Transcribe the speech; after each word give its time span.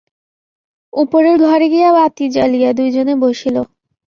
উপরের 0.93 1.35
ঘরে 1.41 1.67
গিয়া 1.73 1.89
বাতি 1.97 2.25
জ্বালিয়া 2.35 2.69
দুইজনে 2.73 3.13
বসিল। 3.23 3.55